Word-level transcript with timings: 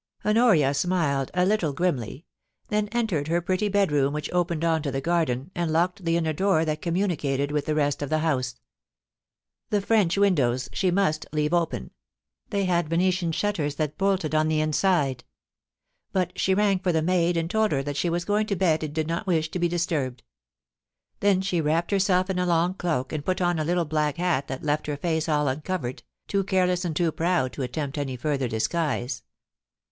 Honoria 0.25 0.73
smiled 0.73 1.29
a 1.35 1.45
little 1.45 1.73
grimly; 1.73 2.25
then 2.69 2.87
entered 2.91 3.27
her 3.27 3.39
pretty 3.39 3.67
THE 3.67 3.73
TRYST 3.73 3.73
BY 3.73 3.85
THE 3.85 3.91
BAMBOOS. 4.09 4.27
265 4.29 4.33
bedroom 4.33 4.33
which 4.33 4.33
opened 4.33 4.65
on 4.65 4.81
to 4.81 4.91
the 4.91 4.99
garden, 4.99 5.51
and 5.53 5.71
locked 5.71 6.03
the 6.05 6.17
inner 6.17 6.33
door 6.33 6.65
that 6.65 6.81
communicated 6.81 7.51
with 7.51 7.67
the 7.67 7.75
rest 7.75 8.01
of 8.01 8.09
the 8.09 8.17
house 8.25 8.55
The 9.69 9.79
French 9.79 10.17
windows 10.17 10.69
she 10.73 10.89
must 10.89 11.27
leave 11.31 11.53
open; 11.53 11.91
they 12.49 12.65
had 12.65 12.89
Venetian 12.89 13.31
shutters 13.31 13.75
that 13.75 13.99
bolted 13.99 14.33
on 14.33 14.47
the 14.47 14.59
inside. 14.59 15.23
But 16.11 16.31
she 16.39 16.55
rang 16.55 16.79
for 16.79 16.91
the 16.91 17.03
maid 17.03 17.37
and 17.37 17.47
told 17.47 17.71
her 17.71 17.83
that 17.83 17.95
she 17.95 18.09
was 18.09 18.25
going 18.25 18.47
to 18.47 18.55
bed 18.55 18.83
and 18.83 18.95
did 18.95 19.05
not 19.05 19.27
wish 19.27 19.51
to 19.51 19.59
be 19.59 19.67
disturbed; 19.67 20.23
then 21.19 21.41
she 21.41 21.61
wrapped 21.61 21.91
herself 21.91 22.27
in 22.31 22.39
a 22.39 22.47
long 22.47 22.73
cloak, 22.73 23.13
and 23.13 23.23
put 23.23 23.39
on 23.39 23.59
a 23.59 23.63
little 23.63 23.85
black 23.85 24.17
hat 24.17 24.47
that 24.47 24.63
left 24.63 24.87
her 24.87 24.97
face 24.97 25.29
all 25.29 25.47
uncovered, 25.47 26.01
too 26.27 26.43
careless 26.43 26.83
and 26.83 26.95
too 26.95 27.11
proud 27.11 27.53
to 27.53 27.61
attempt 27.61 27.99
any 27.99 28.15
further 28.15 28.47
disguise. 28.47 29.21